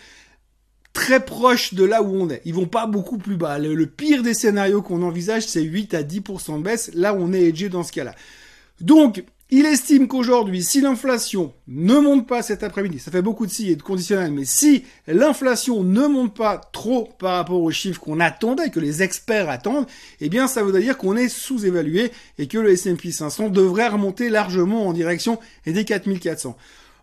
très 0.94 1.24
proche 1.24 1.74
de 1.74 1.84
là 1.84 2.02
où 2.02 2.16
on 2.16 2.30
est. 2.30 2.42
Ils 2.46 2.54
vont 2.54 2.68
pas 2.68 2.86
beaucoup 2.86 3.18
plus 3.18 3.38
bas. 3.38 3.60
Le, 3.60 3.86
pire 3.86 4.24
des 4.24 4.34
scénarios 4.34 4.82
qu'on 4.82 5.04
envisage, 5.04 5.48
c'est 5.48 5.62
8 5.62 5.94
à 5.94 6.04
10% 6.04 6.58
de 6.58 6.64
baisse. 6.64 6.92
Là, 6.94 7.14
on 7.14 7.34
est 7.34 7.44
edgé 7.44 7.70
dans 7.70 7.84
ce 7.84 7.92
cas-là. 7.92 8.16
Donc, 8.82 9.24
il 9.54 9.66
estime 9.66 10.08
qu'aujourd'hui, 10.08 10.64
si 10.64 10.80
l'inflation 10.80 11.54
ne 11.68 12.00
monte 12.00 12.26
pas 12.26 12.42
cet 12.42 12.64
après-midi, 12.64 13.00
ça 13.00 13.12
fait 13.12 13.22
beaucoup 13.22 13.46
de 13.46 13.52
si 13.52 13.70
et 13.70 13.76
de 13.76 13.82
conditionnels, 13.82 14.32
mais 14.32 14.46
si 14.46 14.86
l'inflation 15.08 15.84
ne 15.84 16.08
monte 16.08 16.34
pas 16.34 16.58
trop 16.72 17.10
par 17.20 17.36
rapport 17.36 17.62
aux 17.62 17.72
chiffres 17.72 18.00
qu'on 18.00 18.22
attendait, 18.22 18.70
que 18.70 18.80
les 18.80 19.04
experts 19.04 19.50
attendent, 19.50 19.88
eh 20.22 20.30
bien, 20.30 20.48
ça 20.48 20.64
veut 20.64 20.80
dire 20.82 20.98
qu'on 20.98 21.18
est 21.18 21.28
sous-évalué 21.28 22.12
et 22.38 22.48
que 22.48 22.58
le 22.58 22.72
S&P 22.72 23.12
500 23.12 23.50
devrait 23.50 23.90
remonter 23.90 24.30
largement 24.30 24.88
en 24.88 24.94
direction 24.94 25.38
des 25.66 25.84
4400. 25.84 26.56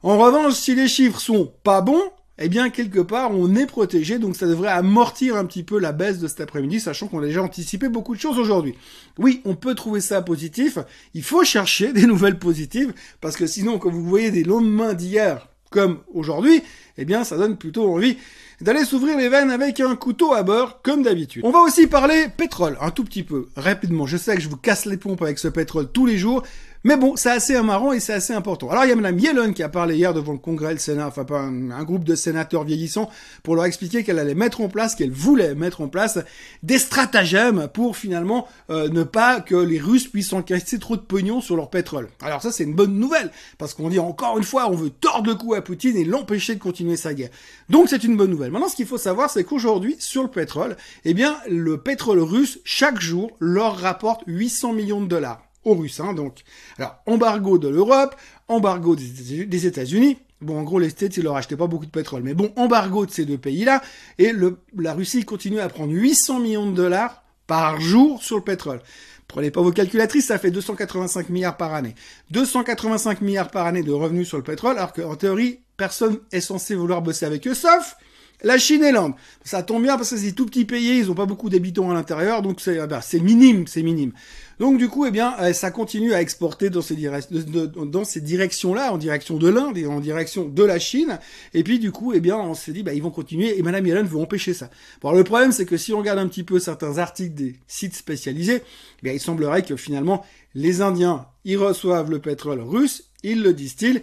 En 0.03 0.17
revanche, 0.17 0.55
si 0.55 0.75
les 0.75 0.89
chiffres 0.89 1.21
sont 1.21 1.53
pas 1.63 1.83
bons, 1.83 2.03
eh 2.39 2.49
bien 2.49 2.71
quelque 2.71 3.01
part 3.01 3.31
on 3.33 3.55
est 3.55 3.67
protégé, 3.67 4.19
donc 4.19 4.37
ça 4.37 4.47
devrait 4.47 4.71
amortir 4.71 5.37
un 5.37 5.45
petit 5.45 5.65
peu 5.65 5.79
la 5.79 5.93
baisse 5.93 6.19
de 6.19 6.29
cet 6.29 6.41
après-midi, 6.41 6.81
sachant 6.81 7.09
qu'on 7.09 7.23
a 7.23 7.27
déjà 7.27 7.43
anticipé 7.43 7.89
beaucoup 7.89 8.15
de 8.15 8.21
choses 8.21 8.39
aujourd'hui. 8.39 8.75
Oui, 9.19 9.43
on 9.45 9.55
peut 9.55 9.75
trouver 9.75 10.01
ça 10.01 10.23
positif, 10.23 10.79
il 11.15 11.23
faut 11.23 11.45
chercher 11.45 11.93
des 11.93 12.07
nouvelles 12.07 12.39
positives, 12.39 12.93
parce 13.21 13.37
que 13.37 13.47
sinon 13.47 13.79
quand 13.79 13.91
vous 13.91 14.05
voyez 14.05 14.31
des 14.31 14.45
lendemains 14.45 14.95
d'hier 14.95 15.49
comme 15.71 15.99
aujourd'hui, 16.15 16.63
eh 16.97 17.05
bien 17.05 17.25
ça 17.25 17.37
donne 17.37 17.57
plutôt 17.57 17.93
envie 17.93 18.17
d'aller 18.61 18.85
s'ouvrir 18.85 19.17
les 19.17 19.29
veines 19.29 19.51
avec 19.51 19.81
un 19.81 19.95
couteau 19.95 20.33
à 20.33 20.43
beurre, 20.43 20.81
comme 20.83 21.03
d'habitude. 21.03 21.45
On 21.45 21.51
va 21.51 21.61
aussi 21.61 21.87
parler 21.87 22.27
pétrole, 22.37 22.77
un 22.81 22.91
tout 22.91 23.05
petit 23.05 23.23
peu, 23.23 23.49
rapidement. 23.57 24.07
Je 24.07 24.17
sais 24.17 24.35
que 24.35 24.41
je 24.41 24.49
vous 24.49 24.57
casse 24.57 24.85
les 24.85 24.97
pompes 24.97 25.23
avec 25.23 25.39
ce 25.39 25.49
pétrole 25.49 25.91
tous 25.93 26.07
les 26.07 26.19
jours, 26.19 26.43
mais 26.85 26.97
bon, 26.97 27.17
c'est 27.17 27.31
assez 27.31 27.57
amarrant 27.57 27.93
et 27.93 27.99
c'est 27.99 28.13
assez 28.13 28.33
important. 28.33 28.71
Alors 28.71 28.85
il 28.85 28.89
y 28.91 28.93
a 28.93 28.97
Mme 28.97 29.19
Yellen 29.19 29.55
qui 29.55 29.65
a 29.65 29.69
parlé 29.69 29.97
hier 29.97 30.15
devant 30.15 30.33
le 30.33 30.39
Congrès, 30.39 30.73
le 30.73 30.79
Sénat, 30.79 31.09
enfin 31.09 31.25
pas 31.25 31.41
un, 31.41 31.83
groupe 31.83 32.05
de 32.05 32.15
sénateurs 32.15 32.63
vieillissants, 32.63 33.11
pour 33.43 33.57
leur 33.57 33.65
expliquer 33.65 34.05
qu'elle 34.05 34.19
allait 34.19 34.37
mettre 34.37 34.61
en 34.61 34.69
place, 34.69 34.95
qu'elle 34.95 35.11
voulait 35.11 35.57
mettre 35.57 35.81
en 35.81 35.89
place 35.89 36.21
des 36.63 36.79
stratagèmes 36.79 37.69
pour 37.75 37.97
finalement 37.97 38.47
euh, 38.71 38.89
ne 38.89 39.03
pas 39.03 39.41
que 39.41 39.57
les 39.57 39.81
Russes 39.81 40.07
puissent 40.07 40.33
encaisser 40.33 40.79
trop 40.79 40.97
de 40.97 41.03
pognon 41.03 41.41
sur 41.41 41.57
leur 41.57 41.69
pétrole. 41.69 42.09
Alors 42.23 42.43
ça 42.43 42.53
c'est 42.53 42.65
une 42.65 42.75
bonne 42.75 42.97
nouvelle, 42.97 43.33
parce 43.59 43.75
qu'on 43.75 43.89
dit 43.89 43.99
encore 43.99 44.39
une 44.39 44.45
fois, 44.45 44.71
on 44.71 44.77
veut 44.77 44.91
tordre 44.91 45.31
le 45.31 45.35
cou 45.35 45.55
à 45.55 45.63
Poutine 45.63 45.97
et 45.97 46.05
l'empêcher 46.05 46.55
de 46.55 46.61
continuer 46.61 46.97
sa 46.97 47.13
guerre. 47.13 47.31
Donc 47.69 47.89
c'est 47.89 48.05
une 48.05 48.17
bonne 48.17 48.31
nouvelle. 48.31 48.53
Maintenant 48.53 48.69
ce 48.69 48.77
qu'il 48.77 48.87
faut 48.87 48.99
savoir, 48.99 49.31
c'est 49.31 49.43
qu'aujourd'hui, 49.43 49.97
sur 49.99 50.23
le 50.23 50.31
pétrole, 50.31 50.77
eh 51.05 51.13
bien 51.13 51.39
le 51.49 51.79
pétrole 51.79 52.21
russe, 52.21 52.61
chaque 52.63 53.01
jour, 53.01 53.33
leur 53.41 53.77
rapporte 53.79 54.23
800 54.27 54.75
millions 54.75 55.01
de 55.01 55.09
dollars 55.09 55.48
Russes. 55.75 56.01
Hein, 56.01 56.15
donc, 56.15 56.43
alors 56.79 56.97
embargo 57.07 57.59
de 57.59 57.69
l'Europe, 57.69 58.15
embargo 58.49 58.97
des 58.97 59.67
États-Unis. 59.67 60.19
Bon, 60.41 60.59
en 60.59 60.63
gros, 60.63 60.79
les 60.79 60.91
States, 60.91 61.17
ils 61.17 61.25
leur 61.25 61.37
achetaient 61.37 61.57
pas 61.57 61.67
beaucoup 61.67 61.87
de 61.87 61.91
pétrole. 61.91 62.23
Mais 62.23 62.35
bon, 62.35 62.53
embargo 62.57 63.07
de 63.07 63.11
ces 63.11 63.25
deux 63.25 63.39
pays-là. 63.39 63.83
Et 64.19 64.33
la 64.77 64.95
Russie 64.95 65.25
continue 65.25 65.59
à 65.59 65.69
prendre 65.69 65.93
800 65.93 66.39
millions 66.41 66.71
de 66.71 66.77
dollars 66.77 67.25
par 67.49 67.81
jour 67.81 68.23
sur 68.23 68.37
le 68.37 68.45
pétrole. 68.45 68.81
Prenez 69.27 69.51
pas 69.51 69.61
vos 69.61 69.73
calculatrices, 69.73 70.27
ça 70.27 70.39
fait 70.39 70.51
285 70.51 71.29
milliards 71.29 71.57
par 71.57 71.75
année. 71.75 71.95
285 72.31 73.21
milliards 73.21 73.51
par 73.51 73.67
année 73.67 73.83
de 73.83 73.93
revenus 73.93 74.29
sur 74.29 74.39
le 74.39 74.43
pétrole, 74.43 74.79
alors 74.79 74.93
qu'en 74.93 75.17
théorie, 75.17 75.61
personne 75.77 76.19
est 76.33 76.41
censé 76.41 76.75
vouloir 76.75 77.03
bosser 77.03 77.27
avec 77.27 77.47
eux, 77.47 77.55
sauf 77.55 77.97
La 78.43 78.57
Chine 78.57 78.85
et 78.85 78.93
l'Inde. 78.93 79.15
Ça 79.45 79.63
tombe 79.63 79.83
bien 79.83 79.97
parce 79.97 80.11
que 80.11 80.17
c'est 80.17 80.33
tout 80.33 80.47
petit 80.47 80.65
pays, 80.65 80.99
ils 80.99 81.11
ont 81.11 81.15
pas 81.15 81.27
beaucoup 81.27 81.51
d'habitants 81.51 81.91
à 81.91 81.95
l'intérieur, 81.95 82.43
donc 82.43 82.61
c'est 82.61 82.87
bah, 82.87 83.01
c'est 83.03 83.19
minime, 83.19 83.67
c'est 83.67 83.83
minime. 83.83 84.13
Donc 84.61 84.79
du 84.79 84.89
coup, 84.89 85.07
eh 85.07 85.11
bien, 85.11 85.35
euh, 85.41 85.53
ça 85.53 85.71
continue 85.71 86.15
à 86.15 86.21
exporter 86.21 86.69
dans 86.71 86.83
ces, 86.83 88.21
directions-là, 88.21 88.93
en 88.93 88.99
direction 88.99 89.37
de 89.39 89.49
l'Inde 89.49 89.79
et 89.79 89.87
en 89.87 90.01
direction 90.01 90.49
de 90.49 90.63
la 90.65 90.79
Chine. 90.79 91.19
Et 91.55 91.63
puis 91.63 91.79
du 91.79 91.93
coup, 91.93 92.13
eh 92.13 92.21
bien, 92.21 92.37
on 92.37 92.55
s'est 92.55 92.73
dit, 92.73 92.83
bah, 92.83 92.93
ils 92.93 93.03
vont 93.03 93.11
continuer 93.11 93.59
et 93.59 93.63
Madame 93.63 93.87
Yellen 93.87 94.07
veut 94.07 94.19
empêcher 94.19 94.55
ça. 94.55 94.71
Bon, 95.01 95.13
le 95.13 95.25
problème, 95.25 95.53
c'est 95.53 95.65
que 95.67 95.77
si 95.77 95.93
on 95.93 95.99
regarde 95.99 96.19
un 96.19 96.29
petit 96.29 96.45
peu 96.45 96.59
certains 96.59 96.99
articles 96.99 97.35
des 97.35 97.57
sites 97.69 97.95
spécialisés, 97.95 98.63
eh 99.05 99.15
il 99.15 99.21
semblerait 99.21 99.63
que 99.63 99.77
finalement, 99.77 100.25
les 100.55 100.81
Indiens, 100.81 101.27
ils 101.45 101.57
reçoivent 101.57 102.11
le 102.11 102.19
pétrole 102.19 102.61
russe, 102.61 103.11
ils 103.23 103.43
le 103.43 103.53
distillent, 103.53 104.03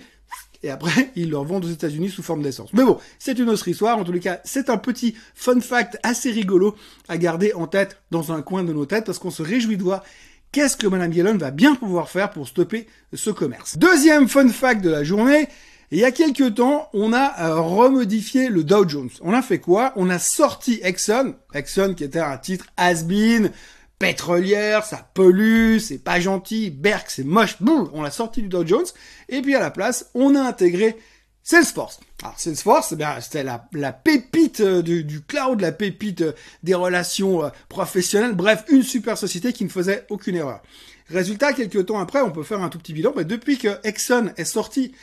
et 0.66 0.70
après, 0.72 1.12
ils 1.16 1.30
le 1.30 1.38
revendent 1.38 1.66
aux 1.66 1.70
États-Unis 1.70 2.10
sous 2.10 2.24
forme 2.24 2.42
d'essence. 2.42 2.74
Mais 2.74 2.84
bon, 2.84 2.98
c'est 3.20 3.38
une 3.38 3.50
autre 3.50 3.68
histoire. 3.68 3.98
En 3.98 4.04
tous 4.04 4.12
les 4.12 4.20
cas, 4.20 4.42
c'est 4.44 4.70
un 4.70 4.78
petit 4.78 5.16
fun 5.36 5.62
fact 5.62 5.98
assez 6.04 6.32
rigolo 6.32 6.76
à 7.08 7.18
garder 7.18 7.54
en 7.54 7.68
tête 7.68 8.02
dans 8.12 8.32
un 8.32 8.42
coin 8.42 8.64
de 8.64 8.74
nos 8.74 8.86
têtes 8.86 9.06
parce 9.06 9.20
qu'on 9.20 9.32
se 9.32 9.44
réjouit 9.44 9.78
de 9.78 9.84
voir 9.84 10.04
qu'est-ce 10.52 10.76
que 10.76 10.88
Madame 10.88 11.14
Yellen 11.14 11.38
va 11.38 11.52
bien 11.52 11.76
pouvoir 11.76 12.10
faire 12.10 12.32
pour 12.32 12.48
stopper 12.48 12.88
ce 13.14 13.30
commerce. 13.30 13.78
Deuxième 13.78 14.28
fun 14.28 14.50
fact 14.50 14.82
de 14.82 14.90
la 14.90 15.04
journée. 15.04 15.48
Il 15.92 16.00
y 16.00 16.04
a 16.04 16.12
quelques 16.12 16.56
temps, 16.56 16.90
on 16.94 17.14
a 17.14 17.34
euh, 17.42 17.60
remodifié 17.60 18.50
le 18.50 18.64
Dow 18.64 18.90
Jones. 18.90 19.12
On 19.22 19.34
a 19.34 19.44
fait 19.44 19.60
quoi? 19.60 19.94
On 19.96 20.10
a 20.10 20.18
sorti 20.18 20.80
Exxon, 20.82 21.36
Exxon 21.54 21.94
qui 21.94 22.04
était 22.04 22.20
un 22.20 22.38
titre 22.38 22.66
has-been, 22.76 23.52
pétrolière, 24.00 24.84
ça 24.84 25.10
pollue, 25.14 25.78
c'est 25.80 26.04
pas 26.04 26.20
gentil, 26.20 26.70
Berk, 26.70 27.10
c'est 27.10 27.24
moche, 27.24 27.62
boum, 27.62 27.90
on 27.94 28.02
l'a 28.02 28.12
sorti 28.12 28.42
du 28.42 28.50
Dow 28.50 28.66
Jones, 28.66 28.86
et 29.30 29.42
puis 29.42 29.56
à 29.56 29.60
la 29.60 29.72
place, 29.72 30.10
on 30.14 30.36
a 30.36 30.42
intégré 30.42 30.98
Salesforce. 31.44 32.00
Alors 32.24 32.40
Salesforce, 32.40 32.94
eh 33.00 33.22
c'était 33.22 33.44
la, 33.44 33.68
la 33.72 33.94
pépite 33.94 34.62
euh, 34.62 34.82
du, 34.82 35.04
du, 35.04 35.22
cloud, 35.22 35.62
la 35.62 35.72
pépite 35.72 36.22
euh, 36.22 36.34
des 36.64 36.74
relations 36.74 37.46
euh, 37.46 37.50
professionnelles, 37.70 38.34
bref, 38.34 38.66
une 38.70 38.82
super 38.82 39.18
société 39.18 39.54
qui 39.54 39.64
ne 39.64 39.70
faisait 39.70 40.06
aucune 40.10 40.36
erreur. 40.36 40.62
Résultat, 41.08 41.54
quelques 41.54 41.86
temps 41.86 42.00
après, 42.00 42.22
on 42.22 42.32
peut 42.32 42.42
faire 42.42 42.64
un 42.64 42.70
tout 42.70 42.80
petit 42.80 42.94
bilan, 42.94 43.14
mais 43.16 43.26
depuis 43.26 43.60
que 43.60 43.78
Exxon 43.84 44.32
est 44.38 44.44
sorti 44.44 44.94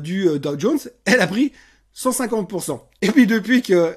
du 0.00 0.38
Dow 0.38 0.56
Jones, 0.56 0.78
elle 1.04 1.20
a 1.20 1.26
pris 1.26 1.52
150%. 1.96 2.80
Et 3.00 3.10
puis 3.10 3.26
depuis 3.26 3.60
que, 3.62 3.96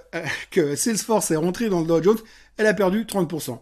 que 0.50 0.76
Salesforce 0.76 1.30
est 1.30 1.36
rentré 1.36 1.70
dans 1.70 1.82
le 1.82 1.86
Dow 1.86 2.02
Jones, 2.02 2.18
elle 2.58 2.66
a 2.66 2.74
perdu 2.74 3.04
30%. 3.04 3.60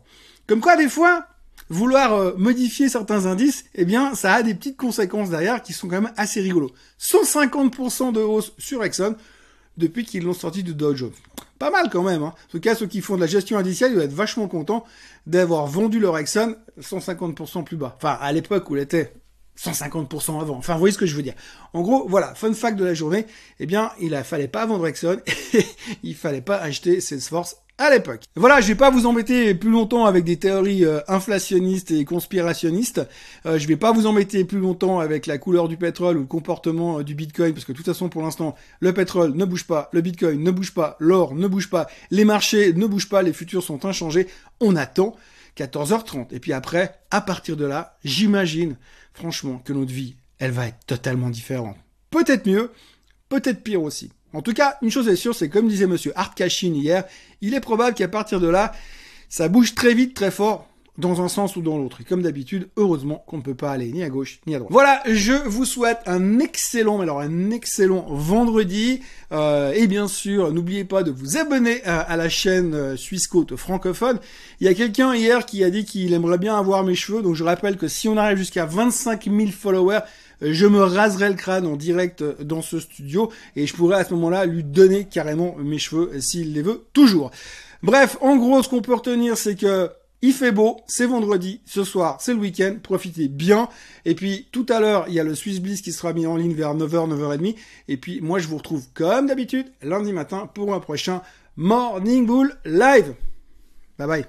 Comme 0.47 0.59
quoi, 0.59 0.75
des 0.75 0.89
fois, 0.89 1.27
vouloir 1.69 2.13
euh, 2.13 2.33
modifier 2.37 2.89
certains 2.89 3.25
indices, 3.25 3.65
eh 3.75 3.85
bien, 3.85 4.15
ça 4.15 4.33
a 4.33 4.43
des 4.43 4.53
petites 4.53 4.77
conséquences 4.77 5.29
derrière 5.29 5.61
qui 5.61 5.73
sont 5.73 5.87
quand 5.87 6.01
même 6.01 6.13
assez 6.17 6.41
rigolos. 6.41 6.71
150% 6.99 8.11
de 8.11 8.21
hausse 8.21 8.53
sur 8.57 8.83
Exxon 8.83 9.15
depuis 9.77 10.05
qu'ils 10.05 10.23
l'ont 10.23 10.33
sorti 10.33 10.63
du 10.63 10.73
Dow 10.73 10.95
Jones. 10.95 11.13
Pas 11.59 11.71
mal 11.71 11.89
quand 11.89 12.03
même. 12.03 12.23
Hein. 12.23 12.33
En 12.35 12.51
tout 12.51 12.59
cas, 12.59 12.75
ceux 12.75 12.87
qui 12.87 13.01
font 13.01 13.15
de 13.15 13.21
la 13.21 13.27
gestion 13.27 13.57
indicielle, 13.57 13.91
ils 13.91 13.95
doivent 13.95 14.05
être 14.05 14.13
vachement 14.13 14.47
contents 14.47 14.85
d'avoir 15.25 15.65
vendu 15.65 15.99
leur 15.99 16.17
Exxon 16.17 16.55
150% 16.79 17.63
plus 17.63 17.77
bas. 17.77 17.95
Enfin, 17.97 18.17
à 18.19 18.31
l'époque 18.31 18.69
où 18.69 18.75
il 18.75 18.81
était 18.81 19.13
150% 19.57 20.41
avant. 20.41 20.55
Enfin, 20.57 20.73
vous 20.73 20.79
voyez 20.79 20.93
ce 20.93 20.97
que 20.97 21.05
je 21.05 21.15
veux 21.15 21.23
dire. 21.23 21.35
En 21.73 21.81
gros, 21.81 22.07
voilà, 22.07 22.33
fun 22.35 22.53
fact 22.53 22.77
de 22.77 22.85
la 22.85 22.93
journée, 22.93 23.25
eh 23.59 23.65
bien, 23.65 23.91
il 23.99 24.11
ne 24.11 24.23
fallait 24.23 24.47
pas 24.47 24.65
vendre 24.65 24.87
Exxon, 24.87 25.21
il 26.03 26.15
fallait 26.15 26.41
pas 26.41 26.57
acheter 26.57 27.01
Salesforce 27.01 27.57
à 27.77 27.89
l'époque. 27.89 28.23
Voilà, 28.35 28.61
je 28.61 28.67
vais 28.67 28.75
pas 28.75 28.91
vous 28.91 29.05
embêter 29.05 29.55
plus 29.55 29.71
longtemps 29.71 30.05
avec 30.05 30.23
des 30.23 30.37
théories 30.37 30.85
euh, 30.85 30.99
inflationnistes 31.07 31.91
et 31.91 32.05
conspirationnistes. 32.05 33.01
Euh, 33.45 33.57
je 33.57 33.67
vais 33.67 33.77
pas 33.77 33.91
vous 33.91 34.05
embêter 34.05 34.45
plus 34.45 34.59
longtemps 34.59 34.99
avec 34.99 35.25
la 35.25 35.37
couleur 35.37 35.67
du 35.67 35.77
pétrole 35.77 36.17
ou 36.17 36.21
le 36.21 36.25
comportement 36.25 36.99
euh, 36.99 37.03
du 37.03 37.15
Bitcoin, 37.15 37.53
parce 37.53 37.65
que 37.65 37.71
de 37.71 37.77
toute 37.77 37.85
façon, 37.85 38.09
pour 38.09 38.21
l'instant, 38.21 38.55
le 38.79 38.93
pétrole 38.93 39.33
ne 39.33 39.45
bouge 39.45 39.65
pas, 39.65 39.89
le 39.91 40.01
Bitcoin 40.01 40.41
ne 40.41 40.51
bouge 40.51 40.73
pas, 40.73 40.97
l'or 40.99 41.33
ne 41.33 41.47
bouge 41.47 41.69
pas, 41.69 41.87
les 42.11 42.25
marchés 42.25 42.73
ne 42.73 42.85
bougent 42.85 43.09
pas, 43.09 43.23
les 43.23 43.33
futurs 43.33 43.63
sont 43.63 43.85
inchangés. 43.85 44.27
On 44.59 44.75
attend 44.75 45.15
14h30. 45.57 46.27
Et 46.31 46.39
puis 46.39 46.53
après, 46.53 46.99
à 47.11 47.21
partir 47.21 47.57
de 47.57 47.65
là, 47.65 47.97
j'imagine, 48.03 48.77
franchement, 49.13 49.57
que 49.57 49.73
notre 49.73 49.91
vie, 49.91 50.15
elle 50.39 50.51
va 50.51 50.67
être 50.67 50.85
totalement 50.85 51.29
différente. 51.29 51.77
Peut-être 52.11 52.47
mieux, 52.47 52.71
peut-être 53.29 53.63
pire 53.63 53.81
aussi. 53.81 54.11
En 54.33 54.41
tout 54.41 54.53
cas, 54.53 54.77
une 54.81 54.91
chose 54.91 55.07
est 55.07 55.15
sûre, 55.15 55.35
c'est 55.35 55.49
comme 55.49 55.67
disait 55.67 55.87
monsieur 55.87 56.11
Art 56.15 56.35
Cashin 56.35 56.73
hier, 56.73 57.05
il 57.41 57.53
est 57.53 57.61
probable 57.61 57.95
qu'à 57.95 58.07
partir 58.07 58.39
de 58.39 58.47
là, 58.47 58.73
ça 59.29 59.47
bouge 59.47 59.75
très 59.75 59.93
vite, 59.93 60.13
très 60.13 60.31
fort, 60.31 60.67
dans 60.97 61.21
un 61.21 61.27
sens 61.27 61.55
ou 61.55 61.61
dans 61.61 61.77
l'autre. 61.77 62.01
Et 62.01 62.03
comme 62.03 62.21
d'habitude, 62.21 62.69
heureusement 62.77 63.23
qu'on 63.27 63.37
ne 63.37 63.41
peut 63.41 63.55
pas 63.55 63.71
aller 63.71 63.91
ni 63.91 64.03
à 64.03 64.09
gauche 64.09 64.39
ni 64.45 64.55
à 64.55 64.59
droite. 64.59 64.71
Voilà, 64.71 65.01
je 65.07 65.33
vous 65.33 65.65
souhaite 65.65 65.99
un 66.05 66.39
excellent, 66.39 67.01
alors 67.01 67.19
un 67.19 67.49
excellent 67.49 68.05
vendredi. 68.09 69.01
Euh, 69.31 69.71
et 69.73 69.87
bien 69.87 70.07
sûr, 70.07 70.53
n'oubliez 70.53 70.83
pas 70.83 71.03
de 71.03 71.11
vous 71.11 71.37
abonner 71.37 71.83
à, 71.83 72.15
la 72.15 72.29
chaîne 72.29 72.75
euh, 72.75 72.95
Suisse 72.95 73.27
Côte 73.27 73.55
francophone. 73.55 74.19
Il 74.59 74.67
y 74.67 74.69
a 74.69 74.73
quelqu'un 74.73 75.15
hier 75.15 75.45
qui 75.45 75.63
a 75.63 75.69
dit 75.71 75.85
qu'il 75.85 76.13
aimerait 76.13 76.37
bien 76.37 76.57
avoir 76.57 76.83
mes 76.83 76.95
cheveux. 76.95 77.23
Donc 77.23 77.35
je 77.35 77.43
rappelle 77.43 77.77
que 77.77 77.87
si 77.87 78.07
on 78.07 78.17
arrive 78.17 78.37
jusqu'à 78.37 78.65
25 78.65 79.23
000 79.25 79.47
followers, 79.51 80.01
je 80.41 80.65
me 80.65 80.81
raserai 80.81 81.29
le 81.29 81.35
crâne 81.35 81.65
en 81.65 81.75
direct 81.75 82.23
dans 82.41 82.61
ce 82.61 82.79
studio 82.79 83.31
et 83.55 83.67
je 83.67 83.73
pourrais 83.73 83.97
à 83.97 84.03
ce 84.03 84.13
moment-là 84.13 84.45
lui 84.45 84.63
donner 84.63 85.05
carrément 85.05 85.55
mes 85.57 85.77
cheveux 85.77 86.19
s'il 86.19 86.53
les 86.53 86.61
veut 86.61 86.83
toujours. 86.93 87.31
Bref, 87.81 88.17
en 88.21 88.37
gros, 88.37 88.63
ce 88.63 88.69
qu'on 88.69 88.81
peut 88.81 88.93
retenir, 88.93 89.37
c'est 89.37 89.55
que 89.55 89.89
il 90.23 90.31
fait 90.31 90.53
beau, 90.53 90.79
c'est 90.87 91.05
vendredi, 91.05 91.59
ce 91.65 91.83
soir, 91.83 92.15
c'est 92.21 92.33
le 92.33 92.39
week-end, 92.39 92.77
profitez 92.81 93.27
bien. 93.27 93.67
Et 94.05 94.15
puis 94.15 94.47
tout 94.53 94.65
à 94.69 94.79
l'heure, 94.79 95.03
il 95.09 95.13
y 95.13 95.19
a 95.19 95.23
le 95.23 95.35
Swiss 95.35 95.59
Bliss 95.59 95.81
qui 95.81 95.91
sera 95.91 96.13
mis 96.13 96.25
en 96.25 96.37
ligne 96.37 96.53
vers 96.53 96.73
9h, 96.73 97.09
9h30. 97.09 97.55
Et 97.89 97.97
puis 97.97 98.21
moi, 98.21 98.39
je 98.39 98.47
vous 98.47 98.55
retrouve 98.55 98.85
comme 98.93 99.27
d'habitude 99.27 99.67
lundi 99.81 100.13
matin 100.13 100.49
pour 100.53 100.73
un 100.73 100.79
prochain 100.79 101.21
Morning 101.57 102.25
Bull 102.25 102.55
Live. 102.63 103.15
Bye 103.99 104.07
bye. 104.07 104.25